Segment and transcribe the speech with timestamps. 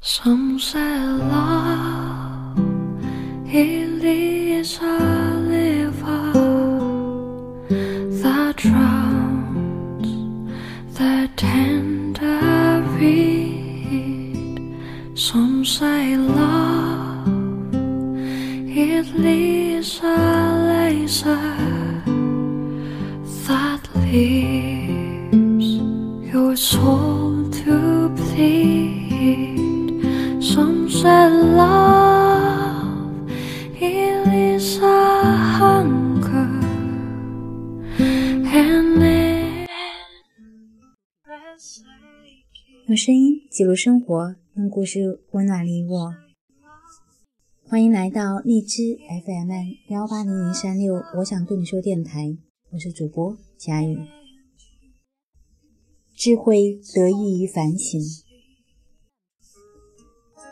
[0.00, 2.56] Some say love
[3.52, 6.32] it is a river
[8.22, 10.06] that drowns
[10.96, 14.76] the tender reed.
[15.18, 20.14] Some say love it is a
[20.68, 21.77] laser
[42.88, 46.14] 用声音记录生活，用故事温暖你我。
[47.68, 48.96] 欢迎来到荔枝
[49.26, 49.50] FM
[49.88, 52.38] 幺八零零三六，我想对你说电台，
[52.70, 53.98] 我是主播佳宇。
[56.16, 58.00] 智慧得益于反省，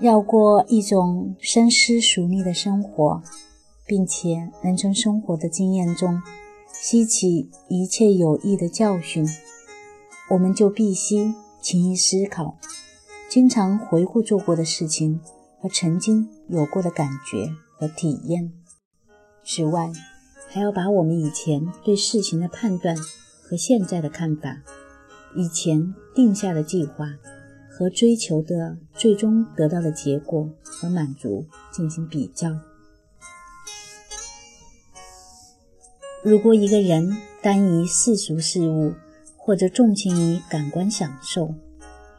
[0.00, 3.22] 要过一种深思熟虑的生活，
[3.86, 6.22] 并且能从生活的经验中
[6.72, 9.22] 吸取一切有益的教训，
[10.30, 12.58] 我们就必须勤于思考，
[13.30, 15.20] 经常回顾做过的事情
[15.60, 18.52] 和曾经有过的感觉和体验。
[19.44, 19.92] 此外，
[20.48, 24.60] 还要把我们以前对事情的判断和现在的看法，
[25.36, 27.06] 以前定下的计划
[27.70, 32.58] 和追求的最终得到的结果和满足进行比较。
[36.24, 38.94] 如果一个人单于世俗事物，
[39.44, 41.52] 或者重情于感官享受，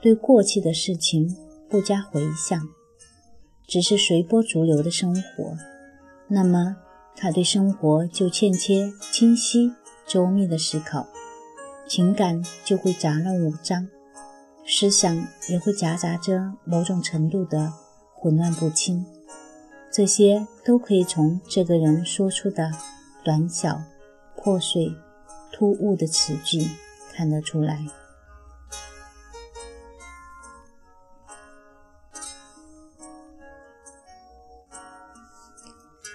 [0.00, 1.36] 对过去的事情
[1.68, 2.68] 不加回想，
[3.66, 5.56] 只是随波逐流的生活，
[6.28, 6.76] 那么
[7.16, 9.72] 他对生活就欠缺清晰
[10.06, 11.08] 周密的思考，
[11.88, 13.88] 情感就会杂乱无章，
[14.64, 17.72] 思想也会夹杂着某种程度的
[18.14, 19.04] 混乱不清。
[19.90, 22.70] 这些都可以从这个人说出的
[23.24, 23.82] 短小、
[24.36, 24.94] 破碎、
[25.52, 26.68] 突兀的词句
[27.18, 27.84] 看得出来。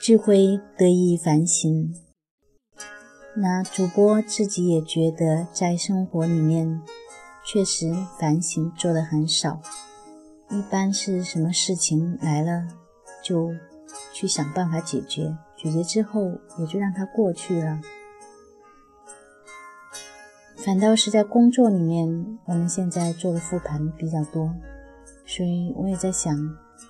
[0.00, 1.94] 智慧得以反省。
[3.34, 6.80] 那主播自己也觉得，在生活里面
[7.44, 9.60] 确实反省做的很少，
[10.48, 12.66] 一般是什么事情来了
[13.22, 13.54] 就
[14.14, 16.22] 去想办法解决，解决之后
[16.58, 17.82] 也就让它过去了。
[20.66, 24.52] 反倒是在工作里面，我们现在做的复盘比较多，
[25.24, 26.36] 所以我也在想，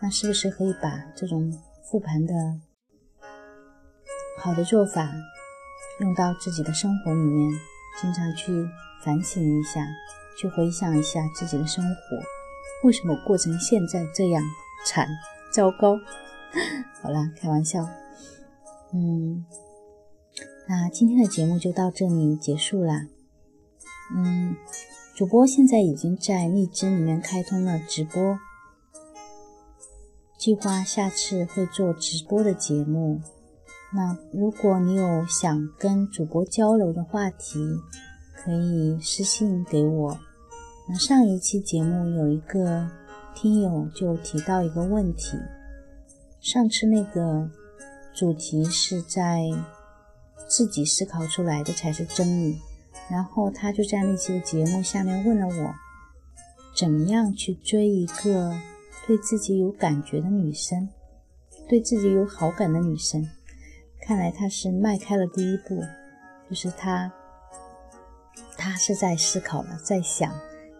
[0.00, 1.52] 那是不是可以把这种
[1.82, 2.32] 复盘的
[4.38, 5.12] 好的做法
[6.00, 7.52] 用到自己的生活里面，
[8.00, 8.50] 经常去
[9.04, 9.86] 反省一下，
[10.40, 14.42] 去回想一下自己的生活，为什么过成现在这样
[14.86, 15.06] 惨
[15.52, 15.94] 糟糕？
[17.02, 17.86] 好啦，开玩笑。
[18.94, 19.44] 嗯，
[20.66, 23.08] 那今天的节目就到这里结束啦。
[24.14, 24.56] 嗯，
[25.14, 28.38] 主播现在已经在荔枝里面开通了直播，
[30.38, 33.20] 计划下次会做直播的节目。
[33.92, 37.58] 那如果你有想跟主播交流的话题，
[38.34, 40.18] 可以私信给我。
[40.88, 42.88] 那上一期节目有一个
[43.34, 45.36] 听友就提到一个问题，
[46.40, 47.50] 上次那个
[48.14, 49.50] 主题是在
[50.48, 52.58] 自己思考出来的才是真理。
[53.10, 55.74] 然后他就在那期的节目下面问了我，
[56.76, 58.54] 怎么样去追一个
[59.06, 60.88] 对自己有感觉的女生，
[61.68, 63.28] 对自己有好感的女生。
[64.02, 65.82] 看来他是迈开了第一步，
[66.48, 67.12] 就是他，
[68.56, 70.32] 他是在思考了，在想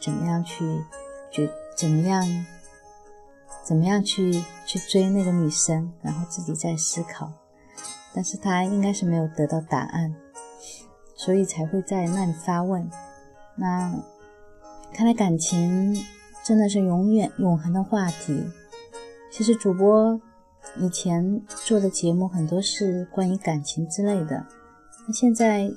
[0.00, 0.84] 怎么样去，
[1.30, 1.46] 就
[1.76, 2.46] 怎么样，
[3.62, 7.30] 怎么样去去追那个女生，然后自己在思考，
[8.14, 10.14] 但是他应该是没有得到答案。
[11.22, 12.90] 所以才会在那里发问。
[13.54, 13.94] 那
[14.90, 15.94] 看来感情
[16.42, 18.42] 真的是永远永恒的话题。
[19.30, 20.18] 其实主播
[20.78, 24.46] 以前做的节目很多是关于感情之类的。
[25.06, 25.70] 那现在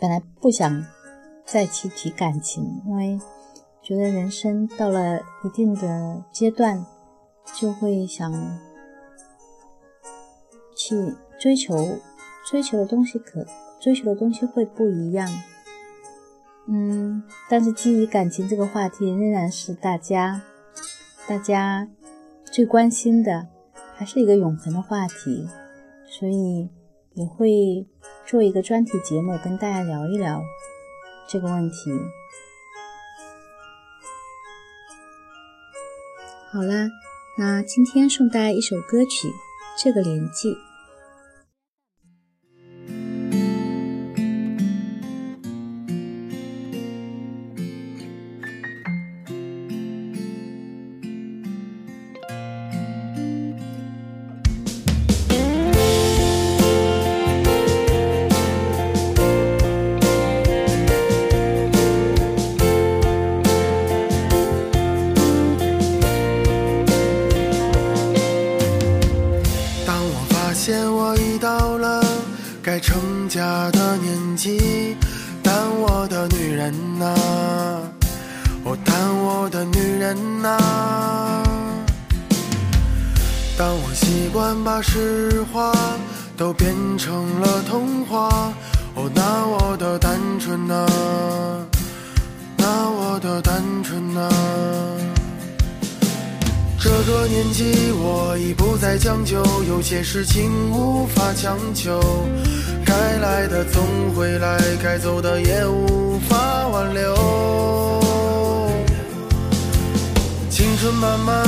[0.00, 0.84] 本来不想
[1.44, 3.20] 再去提感情，因为
[3.80, 6.84] 觉得人生到了一定的阶段，
[7.54, 8.58] 就会想
[10.76, 12.00] 去追求。
[12.48, 13.44] 追求的东西可
[13.80, 15.28] 追求的东西会不一样，
[16.68, 20.42] 嗯，但是基于感情这个话题仍然是大家
[21.26, 21.88] 大家
[22.44, 23.48] 最关心的，
[23.96, 25.48] 还是一个永恒的话题，
[26.08, 26.70] 所以
[27.14, 27.86] 也会
[28.24, 30.40] 做一个专题节目跟大家聊一聊
[31.28, 31.74] 这个问题。
[36.52, 36.88] 好啦，
[37.38, 39.28] 那今天送大家一首歌曲
[39.76, 40.54] 《这个年纪》。
[72.76, 74.94] 该成家的年纪，
[75.42, 77.06] 但我的女人呐，
[78.64, 80.58] 哦，但我的女人呐，
[83.56, 85.72] 当我习惯把实话
[86.36, 88.52] 都变成了童话，
[88.94, 90.86] 哦，那我的单纯呐，
[92.58, 94.28] 那我的单纯呐。
[96.78, 102.00] 这个年纪，我已不再将就，有些事情无法强求。
[102.96, 103.84] 该来的总
[104.14, 108.00] 会来，该走的也无法挽留。
[110.48, 111.44] 青春慢慢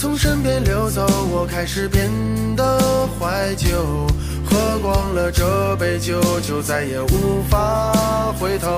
[0.00, 2.10] 从身边流走，我开始变
[2.56, 4.06] 得怀旧。
[4.46, 7.92] 喝光了这杯酒，就再也无法
[8.40, 8.77] 回头。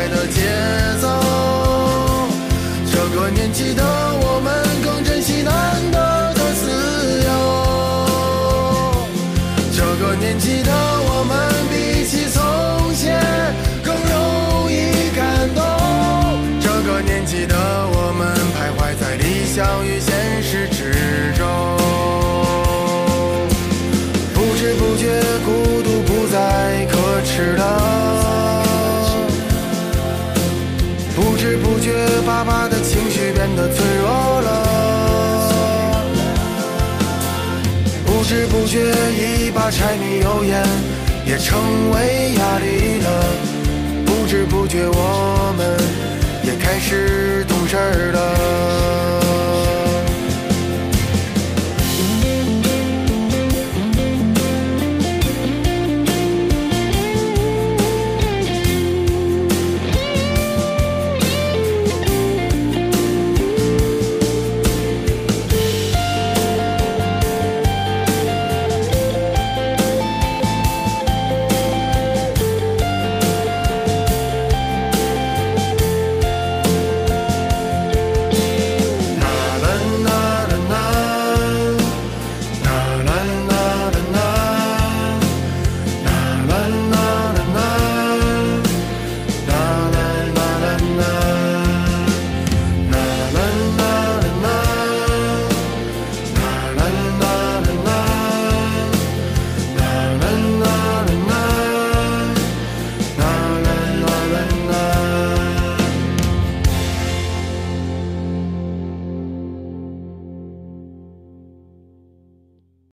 [0.00, 0.40] 分开的节
[1.00, 1.08] 奏。
[2.90, 5.52] 这个年纪的我们，更珍惜难
[5.92, 5.98] 得
[6.34, 6.70] 的自
[7.26, 7.28] 由。
[9.76, 11.36] 这个年纪的我们，
[11.68, 11.74] 比
[12.06, 12.40] 起从
[12.94, 13.20] 前
[13.84, 15.20] 更容易感
[15.54, 15.60] 动。
[16.60, 17.54] 这个年纪的
[17.92, 20.79] 我们，徘徊在理想与现实之
[33.68, 34.48] 脆弱了。
[38.06, 38.78] 不知不觉，
[39.12, 40.64] 一把柴米油盐
[41.26, 43.08] 也成为压力了。
[44.06, 45.76] 不知不觉，我们
[46.44, 47.76] 也开始懂事
[48.12, 49.39] 了。